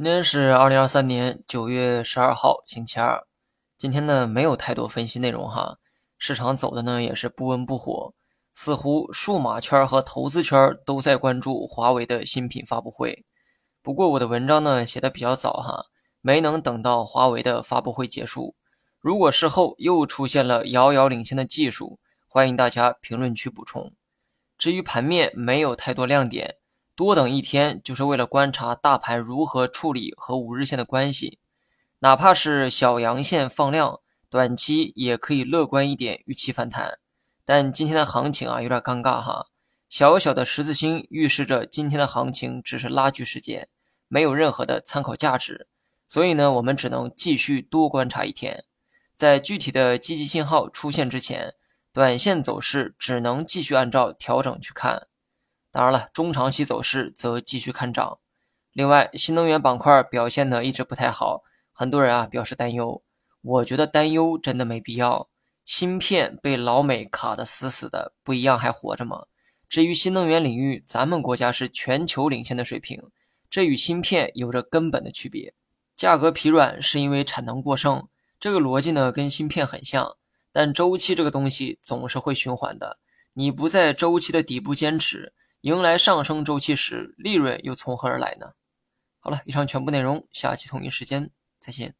[0.00, 3.26] 今天是二零二三年九月十二号，星期二。
[3.76, 5.76] 今天呢，没有太多分析内容哈，
[6.16, 8.14] 市场走的呢也是不温不火，
[8.54, 13.26] 似乎数码圈和投资圈都在关注华为的新品发布会。
[13.82, 15.84] 不过我的文章呢写的比较早哈，
[16.22, 18.54] 没能等到华为的发布会结束。
[19.00, 23.92] 如果事后又出现了遥遥领先的技术，欢迎大家评论区补充。
[24.56, 26.56] 至于盘面，没有太多亮点。
[27.00, 31.38] 多等一天，就是为了观察大盘如何处理和五日线的关系。
[32.00, 36.98] 哪怕是小阳线放量，短期也可以乐观一点，预期反弹。
[37.46, 39.46] 但今天的行情啊，有点尴尬哈。
[39.88, 43.70] 小小的十字星预示着今天的行情只是拉锯时间，
[44.06, 45.68] 没有任何的参考价值。
[46.06, 48.66] 所以呢，我们只能继续多观察一天。
[49.14, 51.54] 在具体的积极信号出现之前，
[51.94, 55.06] 短线走势只能继续按照调整去看。
[55.72, 58.18] 当然了，中长期走势则继续看涨。
[58.72, 61.42] 另外，新能源板块表现呢一直不太好，
[61.72, 63.02] 很多人啊表示担忧。
[63.42, 65.28] 我觉得担忧真的没必要。
[65.64, 69.26] 芯片被老美卡得死死的，不一样还活着吗？
[69.68, 73.00] 至于新能源领域，咱们国家是全球领先的水平，
[73.48, 75.54] 这与芯片有着根本的区别。
[75.94, 78.08] 价格疲软是因为产能过剩，
[78.40, 80.16] 这个逻辑呢跟芯片很像。
[80.52, 82.98] 但周期这个东西总是会循环的，
[83.34, 85.32] 你不在周期的底部坚持。
[85.62, 88.52] 迎来上升周期时，利润又从何而来呢？
[89.18, 91.94] 好了，以上全部内容，下期同一时间再见。